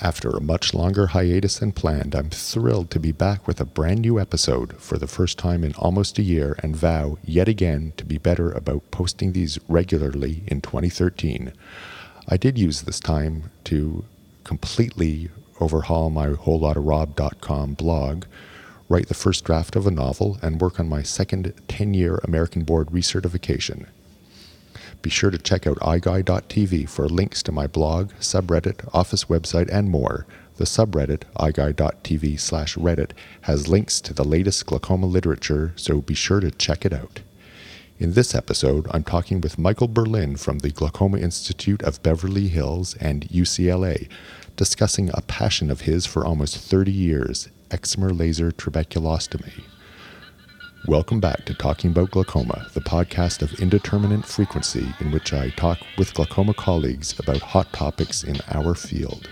After 0.00 0.30
a 0.30 0.40
much 0.40 0.74
longer 0.74 1.08
hiatus 1.08 1.58
than 1.58 1.72
planned, 1.72 2.14
I'm 2.14 2.30
thrilled 2.30 2.88
to 2.92 3.00
be 3.00 3.10
back 3.10 3.48
with 3.48 3.60
a 3.60 3.64
brand 3.64 4.02
new 4.02 4.20
episode 4.20 4.80
for 4.80 4.96
the 4.96 5.08
first 5.08 5.38
time 5.38 5.64
in 5.64 5.74
almost 5.74 6.20
a 6.20 6.22
year 6.22 6.56
and 6.62 6.76
vow 6.76 7.18
yet 7.24 7.48
again 7.48 7.94
to 7.96 8.04
be 8.04 8.16
better 8.16 8.52
about 8.52 8.92
posting 8.92 9.32
these 9.32 9.58
regularly 9.66 10.44
in 10.46 10.60
2013. 10.60 11.52
I 12.28 12.36
did 12.36 12.56
use 12.56 12.82
this 12.82 13.00
time 13.00 13.50
to 13.64 14.04
completely 14.44 15.30
overhaul 15.58 16.10
my 16.10 16.28
whole 16.28 16.60
blog, 16.60 18.24
write 18.88 19.08
the 19.08 19.14
first 19.14 19.44
draft 19.44 19.74
of 19.74 19.84
a 19.84 19.90
novel, 19.90 20.38
and 20.40 20.60
work 20.60 20.78
on 20.78 20.88
my 20.88 21.02
second 21.02 21.52
10 21.66 21.94
year 21.94 22.20
American 22.22 22.62
Board 22.62 22.90
recertification. 22.90 23.86
Be 25.00 25.10
sure 25.10 25.30
to 25.30 25.38
check 25.38 25.66
out 25.66 25.78
iGuy.tv 25.78 26.88
for 26.88 27.08
links 27.08 27.42
to 27.44 27.52
my 27.52 27.66
blog, 27.66 28.12
subreddit, 28.14 28.88
office 28.92 29.26
website, 29.26 29.68
and 29.70 29.90
more. 29.90 30.26
The 30.56 30.64
subreddit, 30.64 31.22
iGuy.tv 31.36 32.40
slash 32.40 32.76
Reddit, 32.76 33.12
has 33.42 33.68
links 33.68 34.00
to 34.00 34.12
the 34.12 34.24
latest 34.24 34.66
glaucoma 34.66 35.06
literature, 35.06 35.72
so 35.76 36.00
be 36.00 36.14
sure 36.14 36.40
to 36.40 36.50
check 36.50 36.84
it 36.84 36.92
out. 36.92 37.20
In 38.00 38.14
this 38.14 38.34
episode, 38.34 38.86
I'm 38.90 39.04
talking 39.04 39.40
with 39.40 39.58
Michael 39.58 39.88
Berlin 39.88 40.36
from 40.36 40.58
the 40.58 40.70
Glaucoma 40.70 41.18
Institute 41.18 41.82
of 41.82 42.02
Beverly 42.02 42.48
Hills 42.48 42.94
and 42.96 43.28
UCLA, 43.28 44.08
discussing 44.56 45.10
a 45.14 45.22
passion 45.22 45.70
of 45.70 45.82
his 45.82 46.06
for 46.06 46.26
almost 46.26 46.58
30 46.58 46.90
years 46.90 47.48
excimer 47.70 48.16
laser 48.16 48.50
trabeculostomy. 48.50 49.62
Welcome 50.88 51.20
back 51.20 51.44
to 51.44 51.52
Talking 51.52 51.90
About 51.90 52.12
Glaucoma, 52.12 52.66
the 52.72 52.80
podcast 52.80 53.42
of 53.42 53.60
indeterminate 53.60 54.24
frequency 54.24 54.94
in 55.00 55.10
which 55.10 55.34
I 55.34 55.50
talk 55.50 55.78
with 55.98 56.14
glaucoma 56.14 56.54
colleagues 56.54 57.20
about 57.20 57.42
hot 57.42 57.70
topics 57.74 58.24
in 58.24 58.38
our 58.52 58.74
field. 58.74 59.28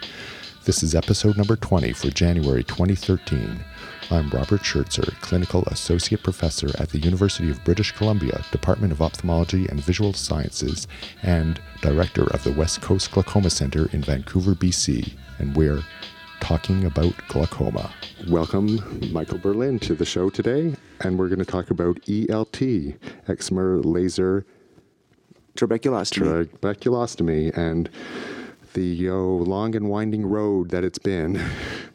This 0.65 0.83
is 0.83 0.95
episode 0.95 1.39
number 1.39 1.57
20 1.57 1.95
for 1.95 2.11
January 2.11 2.63
2013. 2.63 3.65
I'm 4.11 4.29
Robert 4.29 4.61
Schertzer, 4.61 5.19
Clinical 5.23 5.65
Associate 5.69 6.23
Professor 6.23 6.69
at 6.79 6.91
the 6.91 6.99
University 6.99 7.51
of 7.51 7.65
British 7.65 7.91
Columbia, 7.93 8.45
Department 8.53 8.93
of 8.93 9.01
Ophthalmology 9.01 9.67
and 9.67 9.81
Visual 9.81 10.13
Sciences, 10.13 10.87
and 11.23 11.59
Director 11.81 12.25
of 12.35 12.45
the 12.45 12.53
West 12.53 12.83
Coast 12.83 13.13
Glaucoma 13.13 13.49
Center 13.49 13.89
in 13.95 14.03
Vancouver, 14.03 14.55
BC, 14.55 15.15
and 15.39 15.57
we're 15.57 15.83
talking 16.41 16.85
about 16.85 17.15
glaucoma. 17.29 17.93
Welcome, 18.29 19.11
Michael 19.13 19.39
Berlin, 19.39 19.79
to 19.81 19.95
the 19.95 20.05
show 20.05 20.31
today, 20.31 20.75
and 21.01 21.19
we're 21.19 21.29
going 21.29 21.39
to 21.39 21.45
talk 21.45 21.71
about 21.71 21.97
ELT, 22.03 22.97
excimer 23.29 23.85
laser 23.85 24.47
trabeculostomy. 25.57 26.47
trabeculostomy, 26.47 27.57
and 27.57 27.91
the 28.75 29.09
oh, 29.09 29.37
long 29.37 29.75
and 29.75 29.89
winding 29.89 30.27
road 30.27 30.71
that 30.71 30.85
it's 30.85 30.99
been. 30.99 31.43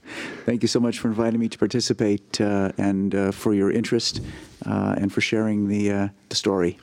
Thank 0.45 0.64
you 0.64 0.67
so 0.67 0.80
much 0.80 1.00
for 1.00 1.08
inviting 1.08 1.39
me 1.39 1.48
to 1.48 1.58
participate 1.58 2.42
uh, 2.42 2.72
and 2.78 3.14
uh, 3.14 3.31
for 3.31 3.53
your 3.53 3.72
interest 3.72 4.22
uh, 4.66 4.95
and 4.98 5.14
for 5.14 5.22
sharing 5.22 5.67
the, 5.67 5.92
uh, 5.92 6.08
the 6.30 6.36
story. 6.36 6.80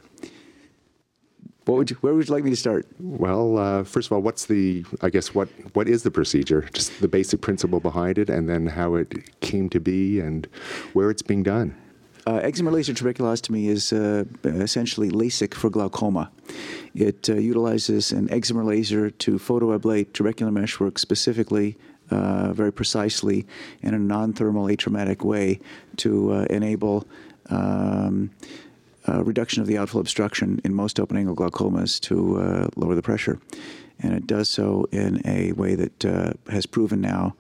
What 1.68 1.76
would 1.76 1.90
you, 1.90 1.96
where 2.00 2.14
would 2.14 2.26
you 2.26 2.32
like 2.32 2.44
me 2.44 2.50
to 2.50 2.56
start? 2.56 2.86
Well, 2.98 3.58
uh, 3.58 3.84
first 3.84 4.08
of 4.08 4.12
all, 4.12 4.22
what's 4.22 4.46
the, 4.46 4.86
I 5.02 5.10
guess, 5.10 5.34
what, 5.34 5.50
what 5.74 5.86
is 5.86 6.02
the 6.02 6.10
procedure? 6.10 6.66
Just 6.72 6.98
the 7.02 7.08
basic 7.08 7.42
principle 7.42 7.78
behind 7.78 8.16
it, 8.16 8.30
and 8.30 8.48
then 8.48 8.68
how 8.68 8.94
it 8.94 9.38
came 9.40 9.68
to 9.68 9.78
be 9.78 10.18
and 10.18 10.48
where 10.94 11.10
it's 11.10 11.20
being 11.20 11.42
done. 11.42 11.76
Uh, 12.26 12.40
excimer 12.40 12.72
laser 12.72 12.94
trabeculostomy 12.94 13.66
is 13.66 13.92
uh, 13.92 14.24
essentially 14.44 15.10
LASIK 15.10 15.52
for 15.52 15.68
glaucoma. 15.68 16.30
It 16.94 17.28
uh, 17.28 17.34
utilizes 17.34 18.12
an 18.12 18.28
excimer 18.28 18.64
laser 18.64 19.10
to 19.10 19.32
photoablate 19.32 20.12
trabecular 20.12 20.50
meshwork 20.50 20.98
specifically, 20.98 21.76
uh, 22.10 22.54
very 22.54 22.72
precisely, 22.72 23.46
in 23.82 23.92
a 23.92 23.98
non-thermal 23.98 24.68
atraumatic 24.68 25.22
way 25.22 25.60
to 25.98 26.32
uh, 26.32 26.46
enable 26.48 27.06
um, 27.50 28.30
uh, 29.08 29.24
reduction 29.24 29.60
of 29.62 29.66
the 29.66 29.78
outflow 29.78 30.00
obstruction 30.00 30.60
in 30.64 30.74
most 30.74 31.00
open 31.00 31.16
angle 31.16 31.34
glaucomas 31.34 32.00
to 32.00 32.38
uh, 32.38 32.68
lower 32.76 32.94
the 32.94 33.02
pressure. 33.02 33.40
And 34.00 34.12
it 34.12 34.26
does 34.26 34.48
so 34.48 34.86
in 34.92 35.20
a 35.26 35.52
way 35.52 35.74
that 35.74 36.04
uh, 36.04 36.32
has 36.50 36.66
proven 36.66 37.00
now 37.00 37.34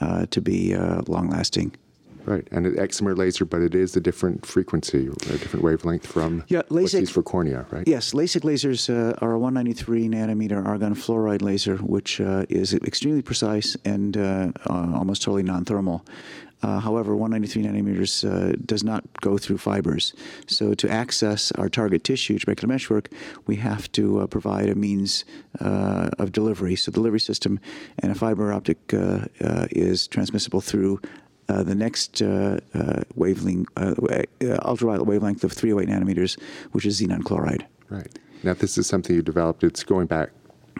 uh, 0.00 0.26
to 0.26 0.40
be 0.40 0.74
uh, 0.74 1.02
long 1.06 1.30
lasting. 1.30 1.76
Right, 2.24 2.46
and 2.52 2.66
an 2.66 2.76
excimer 2.76 3.16
laser, 3.16 3.44
but 3.44 3.62
it 3.62 3.74
is 3.74 3.96
a 3.96 4.00
different 4.00 4.46
frequency, 4.46 5.08
a 5.08 5.38
different 5.38 5.64
wavelength 5.64 6.06
from 6.06 6.44
yeah, 6.46 6.62
LASIK, 6.68 7.10
for 7.10 7.20
cornea, 7.20 7.66
right? 7.70 7.86
Yes, 7.86 8.12
LASIK 8.12 8.42
lasers 8.42 8.88
uh, 8.88 9.14
are 9.20 9.32
a 9.32 9.38
193 9.40 10.08
nanometer 10.08 10.64
argon 10.64 10.94
fluoride 10.94 11.42
laser, 11.42 11.78
which 11.78 12.20
uh, 12.20 12.46
is 12.48 12.74
extremely 12.74 13.22
precise 13.22 13.76
and 13.84 14.16
uh, 14.16 14.52
almost 14.68 15.22
totally 15.22 15.42
non-thermal. 15.42 16.04
Uh, 16.62 16.78
however, 16.78 17.16
193 17.16 17.62
nanometers 17.64 18.24
uh, 18.28 18.56
does 18.64 18.84
not 18.84 19.02
go 19.20 19.36
through 19.36 19.58
fibers. 19.58 20.14
So 20.46 20.74
to 20.74 20.88
access 20.88 21.50
our 21.52 21.68
target 21.68 22.04
tissue, 22.04 22.38
trabecular 22.38 22.68
meshwork, 22.68 23.08
we 23.46 23.56
have 23.56 23.90
to 23.92 24.20
uh, 24.20 24.26
provide 24.26 24.68
a 24.68 24.74
means 24.74 25.24
uh, 25.60 26.10
of 26.18 26.32
delivery. 26.32 26.76
So 26.76 26.90
the 26.90 26.96
delivery 26.96 27.20
system 27.20 27.58
and 27.98 28.12
a 28.12 28.14
fiber 28.14 28.52
optic 28.52 28.94
uh, 28.94 29.26
uh, 29.40 29.66
is 29.70 30.06
transmissible 30.06 30.60
through 30.60 31.00
the 31.48 31.74
next 31.74 32.22
wavelength, 33.14 33.68
ultraviolet 34.40 35.06
wavelength 35.06 35.44
of 35.44 35.52
308 35.52 35.86
nanometers, 35.86 36.40
which 36.70 36.86
is 36.86 36.98
xenon 36.98 37.22
chloride. 37.22 37.66
Right. 37.90 38.08
Now, 38.42 38.54
this 38.54 38.78
is 38.78 38.86
something 38.86 39.14
you 39.14 39.20
developed. 39.20 39.62
It's 39.62 39.84
going 39.84 40.06
back, 40.06 40.30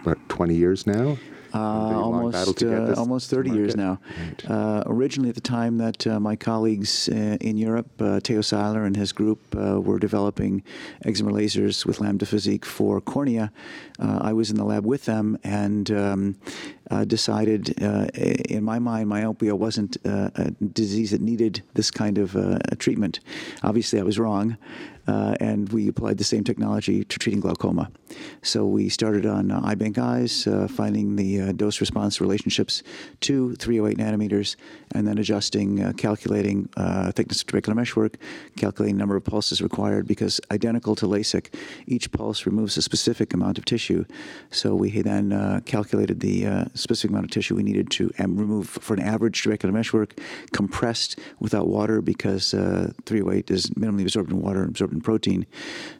what, 0.01 0.17
20 0.29 0.55
years 0.55 0.87
now? 0.87 1.17
Uh, 1.53 2.01
almost 2.01 2.63
uh, 2.63 2.95
almost 2.97 3.29
30 3.29 3.51
years 3.51 3.75
now. 3.75 3.99
Right. 4.19 4.49
Uh, 4.49 4.83
originally, 4.87 5.29
at 5.29 5.35
the 5.35 5.41
time 5.41 5.77
that 5.77 6.07
uh, 6.07 6.19
my 6.19 6.35
colleagues 6.35 7.09
uh, 7.09 7.37
in 7.41 7.57
Europe, 7.57 7.89
uh, 8.01 8.19
Theo 8.19 8.41
Seiler 8.41 8.85
and 8.85 8.95
his 8.95 9.11
group, 9.11 9.53
were 9.53 9.99
developing 9.99 10.63
excimer 11.05 11.31
lasers 11.31 11.85
with 11.85 11.99
Lambda 11.99 12.25
Physik 12.25 12.65
for 12.65 12.99
cornea, 13.01 13.51
I 13.99 14.33
was 14.33 14.49
in 14.49 14.57
the 14.57 14.65
lab 14.65 14.85
with 14.85 15.05
them 15.05 15.37
and 15.43 15.89
um, 15.91 16.35
decided, 17.07 17.69
in 17.79 18.63
my 18.63 18.79
mind, 18.79 19.09
myopia 19.09 19.55
wasn't 19.55 19.97
a 20.05 20.51
disease 20.73 21.11
that 21.11 21.21
needed 21.21 21.63
this 21.73 21.91
kind 21.91 22.17
of 22.17 22.35
treatment. 22.79 23.19
Obviously, 23.63 23.99
I 23.99 24.03
was 24.03 24.19
wrong 24.19 24.57
uh, 25.07 25.35
and 25.39 25.69
we 25.69 25.87
applied 25.87 26.17
the 26.17 26.23
same 26.23 26.43
technology 26.43 27.03
to 27.03 27.19
treating 27.19 27.41
glaucoma. 27.41 27.91
So 28.41 28.65
we 28.65 28.89
started 28.89 29.25
on 29.25 29.51
uh, 29.51 29.61
eye 29.63 29.75
bank 29.75 29.97
eyes, 29.97 30.47
uh, 30.47 30.67
finding 30.67 31.15
the 31.15 31.41
uh, 31.41 31.51
dose 31.51 31.81
response 31.81 32.21
relationships 32.21 32.83
to 33.21 33.55
308 33.55 33.97
nanometers, 33.97 34.55
and 34.93 35.07
then 35.07 35.17
adjusting, 35.17 35.83
uh, 35.83 35.93
calculating 35.97 36.69
uh, 36.77 37.11
thickness 37.11 37.41
of 37.41 37.47
trabecular 37.47 37.75
meshwork, 37.75 38.17
calculating 38.55 38.95
number 38.95 39.15
of 39.15 39.23
pulses 39.23 39.61
required, 39.61 40.07
because 40.07 40.39
identical 40.51 40.95
to 40.95 41.05
LASIK, 41.05 41.53
each 41.87 42.11
pulse 42.11 42.45
removes 42.45 42.77
a 42.77 42.81
specific 42.81 43.33
amount 43.33 43.57
of 43.57 43.65
tissue. 43.65 44.05
So 44.51 44.75
we 44.75 45.01
then 45.01 45.61
calculated 45.65 46.19
the 46.19 46.69
specific 46.83 47.11
amount 47.11 47.25
of 47.25 47.31
tissue 47.31 47.55
we 47.55 47.63
needed 47.63 47.89
to 47.91 48.11
remove 48.19 48.69
for 48.69 48.93
an 48.93 49.01
average 49.01 49.41
trabecular 49.41 49.73
meshwork, 49.73 50.19
compressed 50.51 51.17
without 51.39 51.67
water, 51.67 52.01
because 52.01 52.51
308 52.51 53.49
is 53.49 53.69
minimally 53.71 54.01
absorbed 54.03 54.31
in 54.31 54.41
water, 54.41 54.61
and 54.61 54.69
absorbed 54.69 54.93
in 54.93 55.01
protein. 55.01 55.45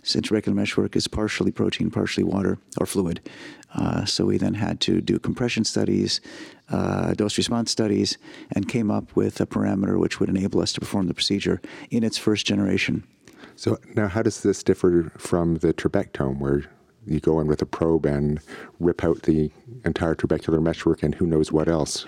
Since 0.04 0.30
trabecular 0.30 0.54
meshwork 0.54 0.96
is 0.96 1.08
partially 1.08 1.52
protein, 1.52 1.90
partially 1.90 2.24
water 2.24 2.60
or 2.80 2.86
fluid. 2.86 3.22
Uh, 3.74 4.06
so 4.06 4.26
we 4.26 4.38
then 4.38 4.54
had 4.54 4.80
to 4.82 5.02
do 5.02 5.18
compression 5.18 5.64
studies, 5.64 6.22
uh, 6.70 7.14
dose 7.14 7.38
response 7.38 7.72
studies, 7.72 8.18
and 8.52 8.70
came 8.70 8.92
up 8.92 9.16
with 9.16 9.42
a 9.42 9.46
parameter 9.46 9.98
which 10.00 10.20
would 10.20 10.30
enable 10.30 10.62
us 10.62 10.74
to 10.74 10.80
perform 10.80 11.08
the 11.08 11.14
procedure 11.14 11.62
in 11.90 12.04
its 12.04 12.18
first 12.18 12.46
generation. 12.46 13.04
So 13.56 13.80
now, 13.96 14.08
how 14.08 14.22
does 14.22 14.42
this 14.42 14.64
differ 14.64 15.12
from 15.18 15.56
the 15.56 15.74
trabectome, 15.74 16.40
where 16.40 16.66
you 17.06 17.20
go 17.20 17.40
in 17.40 17.48
with 17.48 17.62
a 17.62 17.66
probe 17.66 18.06
and 18.06 18.40
rip 18.80 19.04
out 19.04 19.24
the 19.24 19.52
entire 19.86 20.16
trabecular 20.16 20.62
meshwork 20.62 21.04
and 21.04 21.16
who 21.16 21.26
knows 21.26 21.52
what 21.52 21.68
else? 21.68 22.06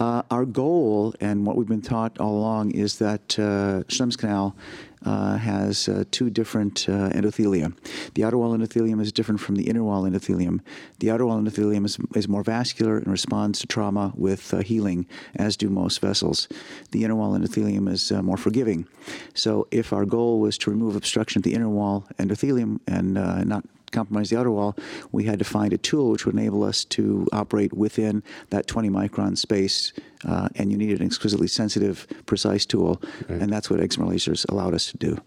Uh, 0.00 0.22
our 0.30 0.46
goal 0.46 1.14
and 1.20 1.46
what 1.46 1.56
we've 1.56 1.68
been 1.68 1.82
taught 1.82 2.18
all 2.18 2.38
along 2.38 2.70
is 2.70 2.98
that 2.98 3.38
uh, 3.38 3.82
Schlemm's 3.86 4.16
canal 4.16 4.56
uh, 5.04 5.36
has 5.36 5.90
uh, 5.90 6.04
two 6.10 6.30
different 6.30 6.88
uh, 6.88 7.10
endothelia. 7.10 7.76
The 8.14 8.24
outer 8.24 8.38
wall 8.38 8.56
endothelium 8.56 9.00
is 9.02 9.12
different 9.12 9.42
from 9.42 9.56
the 9.56 9.68
inner 9.68 9.84
wall 9.84 10.04
endothelium. 10.04 10.60
The 11.00 11.10
outer 11.10 11.26
wall 11.26 11.38
endothelium 11.38 11.84
is, 11.84 11.98
is 12.14 12.28
more 12.28 12.42
vascular 12.42 12.96
and 12.96 13.08
responds 13.08 13.58
to 13.60 13.66
trauma 13.66 14.12
with 14.16 14.54
uh, 14.54 14.60
healing, 14.60 15.06
as 15.36 15.54
do 15.54 15.68
most 15.68 16.00
vessels. 16.00 16.48
The 16.92 17.04
inner 17.04 17.14
wall 17.14 17.38
endothelium 17.38 17.86
is 17.86 18.10
more 18.10 18.38
forgiving. 18.38 18.86
So, 19.34 19.68
if 19.70 19.92
our 19.92 20.06
goal 20.06 20.40
was 20.40 20.56
to 20.58 20.70
remove 20.70 20.96
obstruction 20.96 21.40
at 21.40 21.44
the 21.44 21.52
inner 21.52 21.68
wall 21.68 22.06
endothelium 22.18 22.80
and 22.86 23.14
not 23.48 23.64
compromise 23.90 24.30
the 24.30 24.38
outer 24.38 24.50
wall, 24.50 24.76
we 25.12 25.24
had 25.24 25.38
to 25.38 25.44
find 25.44 25.72
a 25.72 25.78
tool 25.78 26.10
which 26.10 26.26
would 26.26 26.34
enable 26.34 26.64
us 26.64 26.84
to 26.86 27.26
operate 27.32 27.72
within 27.72 28.22
that 28.50 28.66
20 28.66 28.88
micron 28.90 29.36
space. 29.36 29.92
Uh, 30.26 30.48
and 30.56 30.70
you 30.70 30.76
needed 30.76 31.00
an 31.00 31.06
exquisitely 31.06 31.48
sensitive, 31.48 32.06
precise 32.26 32.66
tool, 32.66 33.00
right. 33.28 33.40
and 33.40 33.52
that's 33.52 33.70
what 33.70 33.80
excimer 33.80 34.08
lasers 34.08 34.48
allowed 34.50 34.74
us 34.74 34.86
to 34.90 34.98
do. 34.98 35.18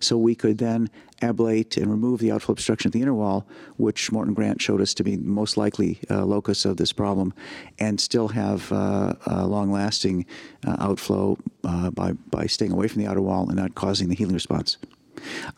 So 0.00 0.16
we 0.16 0.34
could 0.34 0.58
then 0.58 0.90
ablate 1.20 1.76
and 1.76 1.90
remove 1.90 2.20
the 2.20 2.30
outflow 2.32 2.52
obstruction 2.52 2.88
at 2.88 2.92
the 2.92 3.02
inner 3.02 3.14
wall, 3.14 3.46
which 3.76 4.12
Morton 4.12 4.34
Grant 4.34 4.60
showed 4.60 4.80
us 4.80 4.94
to 4.94 5.04
be 5.04 5.16
the 5.16 5.24
most 5.24 5.56
likely 5.56 6.00
uh, 6.10 6.24
locus 6.24 6.64
of 6.64 6.76
this 6.76 6.92
problem, 6.92 7.32
and 7.78 8.00
still 8.00 8.28
have 8.28 8.70
uh, 8.72 9.14
long-lasting 9.26 10.26
uh, 10.66 10.76
outflow 10.78 11.38
uh, 11.64 11.90
by, 11.90 12.12
by 12.30 12.46
staying 12.46 12.72
away 12.72 12.88
from 12.88 13.02
the 13.02 13.08
outer 13.08 13.22
wall 13.22 13.46
and 13.48 13.56
not 13.56 13.74
causing 13.74 14.08
the 14.08 14.14
healing 14.14 14.34
response. 14.34 14.76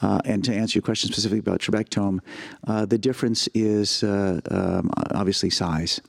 Uh, 0.02 0.20
and 0.24 0.44
to 0.44 0.54
answer 0.54 0.76
your 0.76 0.82
question 0.82 1.10
specifically 1.10 1.38
about 1.38 1.60
trabectome, 1.60 2.20
uh, 2.66 2.86
the 2.86 2.98
difference 2.98 3.48
is 3.54 4.02
uh, 4.02 4.40
um, 4.50 4.90
obviously 5.14 5.50
size. 5.50 6.00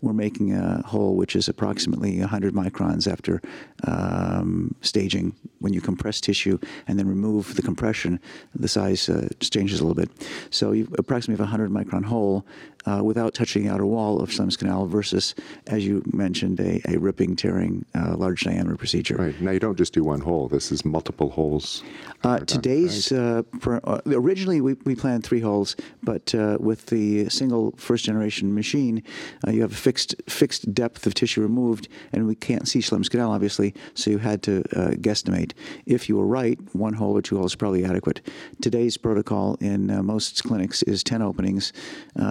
We're 0.00 0.12
making 0.12 0.54
a 0.54 0.82
hole 0.82 1.16
which 1.16 1.36
is 1.36 1.48
approximately 1.48 2.18
100 2.20 2.54
microns 2.54 3.10
after 3.10 3.42
um, 3.86 4.74
staging. 4.80 5.34
When 5.60 5.72
you 5.72 5.80
compress 5.80 6.20
tissue 6.20 6.58
and 6.88 6.98
then 6.98 7.06
remove 7.06 7.54
the 7.54 7.62
compression, 7.62 8.18
the 8.54 8.68
size 8.68 9.08
uh, 9.08 9.28
changes 9.40 9.80
a 9.80 9.84
little 9.84 9.94
bit. 9.94 10.10
So 10.50 10.72
you 10.72 10.88
approximately 10.98 11.42
have 11.42 11.48
a 11.48 11.56
100 11.56 11.70
micron 11.70 12.04
hole 12.04 12.46
uh, 12.86 13.02
without 13.02 13.34
touching 13.34 13.64
the 13.64 13.72
outer 13.72 13.86
wall 13.86 14.20
of 14.20 14.30
Schlemm's 14.30 14.56
canal 14.56 14.86
versus, 14.86 15.34
as 15.66 15.86
you 15.86 16.02
mentioned, 16.12 16.60
a, 16.60 16.80
a 16.88 16.98
ripping, 16.98 17.36
tearing, 17.36 17.84
uh, 17.94 18.16
large 18.16 18.42
diameter 18.42 18.76
procedure. 18.76 19.16
Right. 19.16 19.40
Now 19.40 19.50
you 19.50 19.60
don't 19.60 19.76
just 19.76 19.92
do 19.92 20.04
one 20.04 20.20
hole. 20.20 20.48
This 20.48 20.72
is 20.72 20.84
multiple 20.84 21.30
holes. 21.30 21.82
Uh, 22.22 22.38
today's, 22.40 23.12
right? 23.12 23.44
for, 23.60 23.80
uh, 23.84 24.00
originally 24.06 24.60
we, 24.60 24.74
we 24.84 24.94
planned 24.94 25.24
three 25.24 25.40
holes, 25.40 25.76
but 26.02 26.34
uh, 26.34 26.56
with 26.60 26.86
the 26.86 27.28
single 27.28 27.72
first 27.76 28.04
generation 28.04 28.54
machine, 28.54 29.02
uh, 29.46 29.50
you 29.50 29.62
have 29.62 29.72
a 29.72 29.76
fixed, 29.76 30.14
fixed 30.28 30.72
depth 30.74 31.06
of 31.06 31.14
tissue 31.14 31.42
removed, 31.42 31.88
and 32.12 32.26
we 32.26 32.34
can't 32.34 32.68
see 32.68 32.80
Schlemm's 32.80 33.08
canal, 33.08 33.32
obviously, 33.32 33.74
so 33.94 34.10
you 34.10 34.18
had 34.18 34.42
to 34.42 34.62
guesstimate. 35.00 35.49
If 35.86 36.08
you 36.08 36.16
were 36.16 36.26
right, 36.26 36.58
one 36.72 36.94
hole 36.94 37.16
or 37.16 37.22
two 37.22 37.36
holes 37.36 37.52
is 37.52 37.56
probably 37.56 37.84
adequate. 37.84 38.20
Today's 38.62 38.96
protocol 38.96 39.56
in 39.60 39.86
most 40.04 40.42
clinics 40.44 40.82
is 40.84 41.04
10 41.04 41.22
openings, 41.22 41.72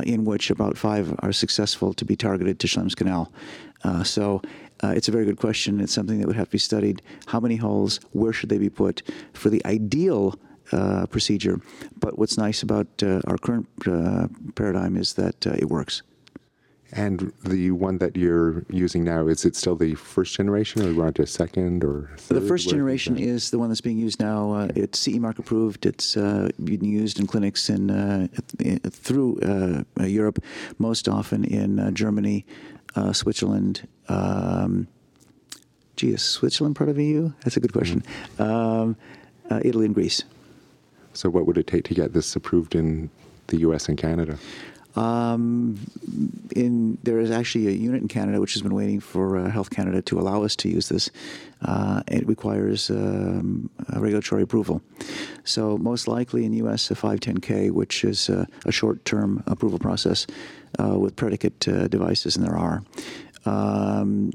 in 0.06 0.26
which 0.26 0.40
which 0.40 0.50
about 0.50 0.78
five 0.78 1.14
are 1.20 1.34
successful 1.34 1.94
to 1.94 2.06
be 2.06 2.16
targeted 2.16 2.60
to 2.60 2.68
Schlemm's 2.68 2.96
canal. 2.96 3.30
Uh, 3.84 4.04
so 4.04 4.42
uh, 4.82 4.94
it's 4.96 5.10
a 5.10 5.12
very 5.12 5.26
good 5.26 5.38
question. 5.38 5.82
It's 5.82 5.94
something 5.94 6.20
that 6.20 6.28
would 6.28 6.38
have 6.38 6.48
to 6.48 6.54
be 6.54 6.58
studied. 6.58 7.02
How 7.28 7.42
many 7.42 7.58
holes? 7.58 8.00
Where 8.14 8.32
should 8.32 8.48
they 8.48 8.58
be 8.58 8.70
put 8.70 9.04
for 9.34 9.50
the 9.50 9.62
ideal 9.66 10.40
uh, 10.72 11.08
procedure? 11.08 11.60
But 12.00 12.18
what's 12.18 12.38
nice 12.38 12.64
about 12.64 12.88
uh, 13.04 13.20
our 13.28 13.38
current 13.38 13.68
uh, 13.86 14.28
paradigm 14.56 14.96
is 14.96 15.16
that 15.16 15.46
uh, 15.46 15.56
it 15.58 15.66
works. 15.66 16.04
And 16.92 17.32
the 17.44 17.72
one 17.72 18.00
that 18.00 18.16
you're 18.16 18.64
using 18.70 19.04
now, 19.04 19.28
is 19.28 19.46
it 19.46 19.56
still 19.56 19.76
the 19.76 19.94
first 19.94 20.36
generation 20.36 20.82
or 20.82 20.88
are 20.88 20.92
you 20.92 21.04
on 21.04 21.14
to 21.14 21.28
second 21.28 21.84
or 21.84 22.10
third? 22.18 22.42
The 22.42 22.48
first 22.48 22.70
generation 22.70 23.18
is 23.18 23.52
the 23.52 23.60
one 23.60 23.70
that's 23.70 23.82
being 23.82 24.00
used 24.00 24.20
now. 24.20 24.54
Uh, 24.54 24.68
it's 24.76 24.98
CE 25.00 25.16
mark 25.16 25.38
approved. 25.38 25.86
It's 25.86 26.18
uh, 26.18 26.50
being 26.64 26.84
used 26.84 27.20
in 27.20 27.28
clinics 27.28 27.70
in, 27.70 27.92
uh, 27.92 28.28
through 28.90 29.40
uh, 30.00 30.04
Europe, 30.04 30.44
most 30.80 31.08
often 31.08 31.44
in 31.44 31.80
uh, 31.80 31.92
Germany, 31.92 32.44
uh, 32.96 33.14
Switzerland. 33.14 33.88
Um, 34.08 34.88
gee, 35.96 36.10
is 36.10 36.24
Switzerland 36.24 36.76
part 36.76 36.90
of 36.90 36.98
EU? 36.98 37.32
That's 37.42 37.58
a 37.58 37.60
good 37.60 37.74
question. 37.74 38.04
Mm-hmm. 38.38 38.42
Um, 38.42 38.96
Italy 39.64 39.86
and 39.86 39.96
Greece. 39.96 40.24
So, 41.14 41.30
what 41.30 41.46
would 41.48 41.58
it 41.58 41.68
take 41.68 41.84
to 41.86 41.94
get 41.94 42.14
this 42.14 42.36
approved 42.36 42.76
in 42.76 43.10
the 43.48 43.58
US 43.58 43.90
and 43.90 43.98
Canada? 43.98 44.38
Um, 45.00 45.78
in 46.54 46.98
there 47.04 47.20
is 47.20 47.32
actually 47.32 47.68
a 47.68 47.72
unit 47.72 48.02
in 48.02 48.10
Canada 48.10 48.42
which 48.42 48.54
has 48.54 48.62
been 48.62 48.76
waiting 48.76 49.00
for 49.00 49.38
uh, 49.38 49.50
Health 49.50 49.70
Canada 49.70 50.02
to 50.02 50.20
allow 50.20 50.44
us 50.44 50.58
to 50.58 50.70
use 50.70 50.90
this. 50.90 51.10
Uh, 51.62 52.04
it 52.08 52.28
requires 52.28 52.90
um, 52.90 53.70
regulatory 53.96 54.44
approval. 54.44 54.82
So 55.46 55.78
most 55.78 56.10
likely 56.10 56.44
in 56.44 56.52
the 56.52 56.58
U.S. 56.58 56.92
a 56.92 56.96
510K, 56.96 57.72
which 57.72 58.04
is 58.04 58.30
uh, 58.30 58.46
a 58.66 58.72
short-term 58.74 59.42
approval 59.48 59.80
process 59.80 60.28
uh, 60.78 61.00
with 61.00 61.16
predicate 61.16 61.66
uh, 61.68 61.88
devices, 61.88 62.36
and 62.36 62.46
there 62.46 62.58
are 62.58 62.84
um, 63.46 64.32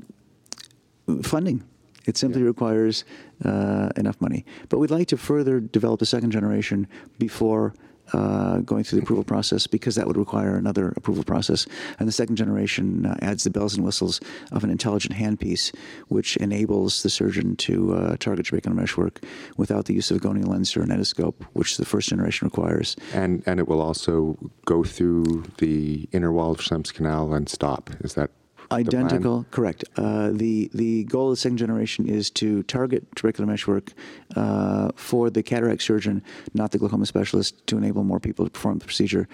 funding. 1.22 1.62
It 2.06 2.16
simply 2.16 2.40
yeah. 2.40 2.48
requires 2.48 3.04
uh, 3.44 3.90
enough 3.96 4.18
money. 4.20 4.46
But 4.70 4.78
we'd 4.78 4.90
like 4.90 5.08
to 5.08 5.16
further 5.18 5.60
develop 5.60 6.00
a 6.00 6.06
second 6.06 6.30
generation 6.30 6.86
before 7.18 7.74
uh, 8.12 8.58
going 8.58 8.84
through 8.84 8.98
the 8.98 9.02
approval 9.02 9.24
process 9.24 9.66
because 9.66 9.94
that 9.94 10.06
would 10.06 10.16
require 10.16 10.56
another 10.56 10.92
approval 10.96 11.24
process. 11.24 11.66
And 11.98 12.08
the 12.08 12.12
second 12.12 12.36
generation 12.36 13.06
uh, 13.06 13.16
adds 13.22 13.44
the 13.44 13.50
bells 13.50 13.74
and 13.74 13.84
whistles 13.84 14.20
of 14.52 14.64
an 14.64 14.70
intelligent 14.70 15.14
handpiece, 15.14 15.74
which 16.08 16.36
enables 16.38 17.02
the 17.02 17.10
surgeon 17.10 17.56
to 17.56 17.94
uh, 17.94 18.16
target 18.18 18.46
trabecular 18.46 18.74
meshwork 18.74 19.20
without 19.56 19.86
the 19.86 19.94
use 19.94 20.10
of 20.10 20.18
a 20.18 20.20
gonial 20.20 20.50
lens 20.50 20.76
or 20.76 20.82
an 20.82 20.90
endoscope, 20.90 21.42
which 21.52 21.76
the 21.76 21.84
first 21.84 22.08
generation 22.08 22.46
requires. 22.46 22.96
And 23.12 23.42
and 23.46 23.60
it 23.60 23.68
will 23.68 23.80
also 23.80 24.38
go 24.64 24.84
through 24.84 25.44
the 25.58 26.08
inner 26.12 26.32
wall 26.32 26.52
of 26.52 26.60
Schlemm's 26.60 26.92
canal 26.92 27.32
and 27.34 27.48
stop. 27.48 27.90
Is 28.00 28.14
that 28.14 28.30
Identical, 28.74 29.46
correct. 29.50 29.84
Uh, 29.96 30.30
the 30.32 30.70
the 30.74 31.04
goal 31.04 31.28
of 31.28 31.32
the 31.32 31.36
second 31.36 31.58
generation 31.58 32.08
is 32.08 32.30
to 32.30 32.62
target 32.64 33.10
trabecular 33.14 33.46
meshwork 33.46 33.92
uh, 34.36 34.90
for 34.96 35.30
the 35.30 35.42
cataract 35.42 35.82
surgeon, 35.82 36.22
not 36.54 36.70
the 36.70 36.78
glaucoma 36.78 37.06
specialist, 37.06 37.66
to 37.66 37.76
enable 37.76 38.04
more 38.04 38.20
people 38.20 38.44
to 38.44 38.50
perform 38.50 38.78
the 38.78 38.84
procedure, 38.84 39.28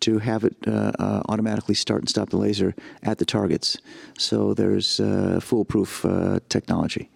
to 0.00 0.18
have 0.18 0.44
it 0.44 0.56
uh, 0.66 0.92
uh 0.98 1.22
automatically 1.28 1.74
start 1.74 2.00
and 2.00 2.08
stop 2.08 2.30
the 2.30 2.36
laser 2.36 2.74
at 3.02 3.18
the 3.18 3.24
targets. 3.24 3.78
So 4.18 4.54
there's 4.54 5.00
uh, 5.00 5.40
foolproof 5.42 6.04
uh, 6.04 6.40
technology, 6.48 7.10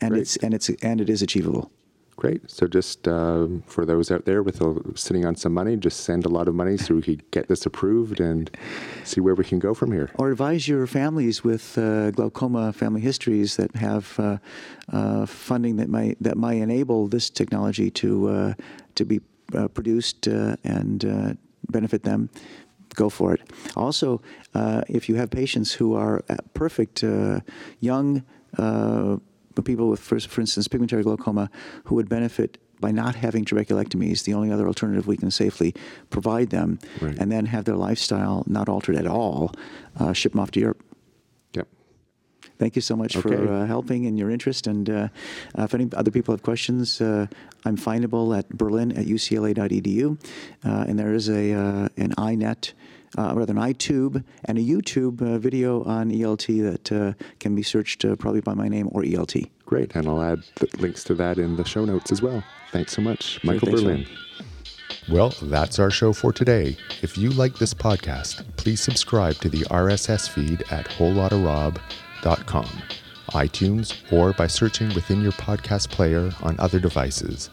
and 0.00 0.10
Great. 0.10 0.22
it's 0.22 0.36
and 0.36 0.54
it's 0.54 0.68
and 0.82 1.00
it 1.00 1.08
is 1.08 1.22
achievable. 1.22 1.70
Great. 2.20 2.50
So 2.50 2.66
just 2.66 3.08
uh, 3.08 3.46
for 3.64 3.86
those 3.86 4.10
out 4.10 4.26
there 4.26 4.42
with 4.42 4.60
a, 4.60 4.78
sitting 4.94 5.24
on 5.24 5.36
some 5.36 5.54
money, 5.54 5.74
just 5.78 6.00
send 6.00 6.26
a 6.26 6.28
lot 6.28 6.48
of 6.48 6.54
money 6.54 6.76
so 6.76 6.94
we 6.94 7.00
could 7.00 7.30
get 7.30 7.48
this 7.48 7.64
approved 7.64 8.20
and 8.20 8.50
see 9.04 9.22
where 9.22 9.34
we 9.34 9.42
can 9.42 9.58
go 9.58 9.72
from 9.72 9.90
here. 9.90 10.10
Or 10.16 10.30
advise 10.30 10.68
your 10.68 10.86
families 10.86 11.42
with 11.42 11.78
uh, 11.78 12.10
glaucoma 12.10 12.74
family 12.74 13.00
histories 13.00 13.56
that 13.56 13.74
have 13.74 14.20
uh, 14.20 14.36
uh 14.92 15.24
funding 15.24 15.76
that 15.76 15.88
might 15.88 16.18
that 16.20 16.36
might 16.36 16.58
enable 16.58 17.08
this 17.08 17.30
technology 17.30 17.90
to 17.92 18.28
uh, 18.28 18.54
to 18.96 19.06
be 19.06 19.22
uh, 19.54 19.68
produced 19.68 20.26
and 20.26 21.38
benefit 21.70 22.02
them 22.02 22.28
go 22.96 23.08
for 23.08 23.32
it. 23.32 23.40
Also, 23.76 24.20
if 24.88 25.08
you 25.08 25.14
have 25.14 25.30
patients 25.30 25.72
who 25.72 25.94
are 25.94 26.22
perfect, 26.52 27.02
young, 27.80 28.24
people 29.62 29.88
with, 29.88 30.00
for, 30.00 30.18
for 30.20 30.40
instance, 30.40 30.68
pigmentary 30.68 31.02
glaucoma 31.02 31.50
who 31.84 31.94
would 31.94 32.08
benefit 32.08 32.58
by 32.80 32.90
not 32.90 33.14
having 33.14 33.44
trabeculectomies, 33.44 34.24
the 34.24 34.34
only 34.34 34.50
other 34.50 34.66
alternative 34.66 35.06
we 35.06 35.16
can 35.16 35.30
safely 35.30 35.74
provide 36.08 36.50
them, 36.50 36.78
right. 37.00 37.16
and 37.18 37.30
then 37.30 37.46
have 37.46 37.66
their 37.66 37.76
lifestyle 37.76 38.42
not 38.46 38.68
altered 38.68 38.96
at 38.96 39.06
all, 39.06 39.52
uh, 39.98 40.12
ship 40.12 40.32
them 40.32 40.40
off 40.40 40.50
to 40.52 40.60
Europe. 40.60 40.79
Yep. 42.60 42.66
Thank 42.66 42.76
you 42.76 42.82
so 42.82 42.96
much 42.96 43.16
okay. 43.16 43.36
for 43.36 43.52
uh, 43.52 43.66
helping 43.66 44.06
and 44.06 44.18
your 44.18 44.30
interest. 44.30 44.66
And 44.66 44.88
uh, 44.88 45.08
uh 45.58 45.64
if 45.64 45.74
any 45.74 45.88
other 45.96 46.10
people 46.10 46.34
have 46.34 46.42
questions, 46.42 47.00
uh, 47.00 47.26
I'm 47.64 47.76
findable 47.76 48.36
at 48.38 48.48
berlin 48.50 48.92
at 48.92 49.06
ucla.edu. 49.06 50.18
Uh, 50.64 50.84
and 50.88 50.98
there 50.98 51.14
is 51.14 51.28
a 51.28 51.52
an 51.96 52.12
iNet 52.16 52.72
uh, 53.18 53.32
rather 53.34 53.52
an 53.52 53.58
iTube 53.58 54.22
and 54.44 54.58
a 54.58 54.60
YouTube 54.60 55.20
uh, 55.22 55.38
video 55.38 55.82
on 55.84 56.10
ELT 56.10 56.62
that 56.62 56.92
uh, 56.92 57.12
can 57.38 57.54
be 57.54 57.62
searched 57.62 58.04
uh, 58.04 58.16
probably 58.16 58.40
by 58.40 58.54
my 58.54 58.68
name 58.68 58.88
or 58.92 59.02
ELT. 59.02 59.48
Great, 59.66 59.94
and 59.94 60.08
I'll 60.08 60.22
add 60.22 60.42
links 60.78 61.04
to 61.04 61.14
that 61.14 61.38
in 61.38 61.56
the 61.56 61.64
show 61.64 61.84
notes 61.84 62.12
as 62.12 62.22
well. 62.22 62.42
Thanks 62.72 62.92
so 62.92 63.02
much, 63.02 63.42
Michael 63.44 63.68
sure, 63.68 63.78
Berlin. 63.78 64.06
Well, 65.08 65.34
that's 65.42 65.78
our 65.78 65.90
show 65.90 66.12
for 66.12 66.32
today. 66.32 66.76
If 67.02 67.16
you 67.16 67.30
like 67.30 67.56
this 67.58 67.74
podcast, 67.74 68.44
please 68.56 68.80
subscribe 68.80 69.36
to 69.36 69.48
the 69.48 69.62
RSS 69.62 70.28
feed 70.28 70.62
at 70.70 70.86
wholelotofrob.com, 72.20 72.68
iTunes, 73.30 74.12
or 74.12 74.32
by 74.32 74.46
searching 74.46 74.92
within 74.94 75.22
your 75.22 75.32
podcast 75.32 75.90
player 75.90 76.32
on 76.42 76.58
other 76.58 76.78
devices. 76.80 77.50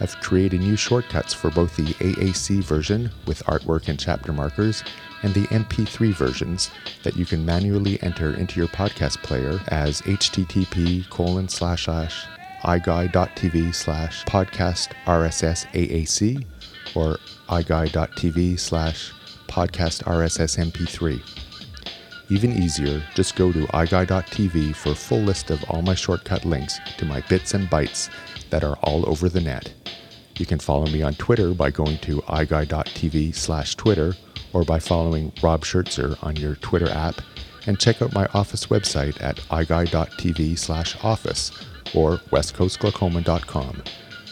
I've 0.00 0.18
created 0.20 0.60
new 0.60 0.76
shortcuts 0.76 1.32
for 1.32 1.50
both 1.50 1.76
the 1.76 1.94
AAC 1.94 2.62
version 2.62 3.10
with 3.26 3.44
artwork 3.44 3.88
and 3.88 3.98
chapter 3.98 4.32
markers 4.32 4.84
and 5.22 5.32
the 5.32 5.46
MP3 5.46 6.12
versions 6.14 6.70
that 7.02 7.16
you 7.16 7.24
can 7.24 7.44
manually 7.46 8.00
enter 8.02 8.34
into 8.34 8.60
your 8.60 8.68
podcast 8.68 9.22
player 9.22 9.58
as 9.68 10.02
http 10.02 11.08
colon 11.08 11.48
slash 11.48 11.84
slash 11.84 12.26
iGuy.tv 12.62 13.74
slash 13.74 14.24
podcast 14.24 14.92
RSS 15.06 15.66
AAC 15.72 16.44
or 16.94 17.16
iGuy.tv 17.48 18.58
slash 18.58 19.12
podcast 19.46 20.02
RSS 20.04 20.58
MP3. 20.58 21.45
Even 22.28 22.52
easier, 22.52 23.02
just 23.14 23.36
go 23.36 23.52
to 23.52 23.66
iGuy.tv 23.66 24.74
for 24.74 24.90
a 24.90 24.94
full 24.94 25.20
list 25.20 25.50
of 25.50 25.62
all 25.70 25.82
my 25.82 25.94
shortcut 25.94 26.44
links 26.44 26.78
to 26.98 27.04
my 27.04 27.20
bits 27.22 27.54
and 27.54 27.68
bytes 27.68 28.10
that 28.50 28.64
are 28.64 28.76
all 28.82 29.08
over 29.08 29.28
the 29.28 29.40
net. 29.40 29.72
You 30.38 30.46
can 30.46 30.58
follow 30.58 30.86
me 30.86 31.02
on 31.02 31.14
Twitter 31.14 31.54
by 31.54 31.70
going 31.70 31.98
to 31.98 32.20
iGuy.tv 32.22 33.34
slash 33.34 33.74
Twitter 33.76 34.14
or 34.52 34.64
by 34.64 34.78
following 34.78 35.32
Rob 35.42 35.64
Schertzer 35.64 36.22
on 36.22 36.36
your 36.36 36.56
Twitter 36.56 36.90
app 36.90 37.20
and 37.66 37.78
check 37.78 38.02
out 38.02 38.12
my 38.12 38.26
office 38.34 38.66
website 38.66 39.22
at 39.22 39.36
iGuy.tv 39.36 40.58
slash 40.58 40.96
office 41.04 41.52
or 41.94 42.18
westcoastglaucoma.com. 42.32 43.82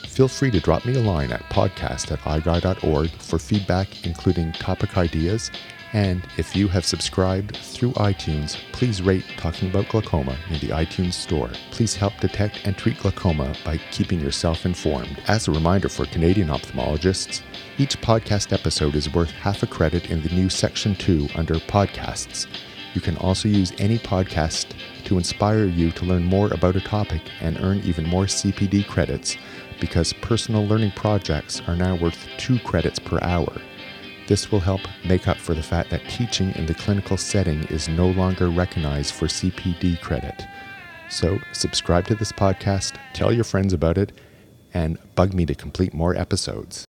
Feel 0.08 0.28
free 0.28 0.50
to 0.52 0.60
drop 0.60 0.84
me 0.84 0.94
a 0.94 1.00
line 1.00 1.32
at 1.32 1.42
podcast 1.50 2.12
at 2.12 2.20
iguy.org 2.20 3.10
for 3.10 3.38
feedback, 3.38 4.06
including 4.06 4.52
topic 4.52 4.96
ideas. 4.96 5.50
And 5.94 6.26
if 6.36 6.56
you 6.56 6.66
have 6.68 6.84
subscribed 6.84 7.56
through 7.56 7.92
iTunes, 7.92 8.56
please 8.72 9.00
rate 9.00 9.24
Talking 9.36 9.70
About 9.70 9.88
Glaucoma 9.88 10.36
in 10.50 10.58
the 10.58 10.74
iTunes 10.74 11.12
Store. 11.12 11.50
Please 11.70 11.94
help 11.94 12.18
detect 12.18 12.66
and 12.66 12.76
treat 12.76 12.98
glaucoma 12.98 13.54
by 13.64 13.78
keeping 13.92 14.18
yourself 14.18 14.66
informed. 14.66 15.22
As 15.28 15.46
a 15.46 15.52
reminder 15.52 15.88
for 15.88 16.06
Canadian 16.06 16.48
ophthalmologists, 16.48 17.42
each 17.78 18.00
podcast 18.00 18.52
episode 18.52 18.96
is 18.96 19.14
worth 19.14 19.30
half 19.30 19.62
a 19.62 19.68
credit 19.68 20.10
in 20.10 20.20
the 20.20 20.30
new 20.30 20.48
Section 20.48 20.96
2 20.96 21.28
under 21.36 21.54
Podcasts. 21.54 22.48
You 22.94 23.00
can 23.00 23.16
also 23.18 23.48
use 23.48 23.72
any 23.78 23.98
podcast 23.98 24.72
to 25.04 25.16
inspire 25.16 25.66
you 25.66 25.92
to 25.92 26.04
learn 26.04 26.24
more 26.24 26.52
about 26.52 26.74
a 26.74 26.80
topic 26.80 27.22
and 27.40 27.60
earn 27.60 27.78
even 27.84 28.04
more 28.04 28.24
CPD 28.24 28.84
credits 28.88 29.36
because 29.78 30.12
personal 30.12 30.66
learning 30.66 30.92
projects 30.96 31.62
are 31.68 31.76
now 31.76 31.94
worth 31.94 32.26
two 32.36 32.58
credits 32.60 32.98
per 32.98 33.20
hour. 33.22 33.52
This 34.26 34.50
will 34.50 34.60
help 34.60 34.80
make 35.04 35.28
up 35.28 35.36
for 35.36 35.54
the 35.54 35.62
fact 35.62 35.90
that 35.90 36.08
teaching 36.08 36.54
in 36.54 36.64
the 36.64 36.74
clinical 36.74 37.16
setting 37.16 37.64
is 37.64 37.88
no 37.88 38.08
longer 38.08 38.48
recognized 38.48 39.12
for 39.12 39.26
CPD 39.26 40.00
credit. 40.00 40.46
So, 41.10 41.38
subscribe 41.52 42.06
to 42.06 42.14
this 42.14 42.32
podcast, 42.32 42.96
tell 43.12 43.32
your 43.32 43.44
friends 43.44 43.74
about 43.74 43.98
it, 43.98 44.12
and 44.72 44.98
bug 45.14 45.34
me 45.34 45.44
to 45.46 45.54
complete 45.54 45.92
more 45.92 46.16
episodes. 46.16 46.86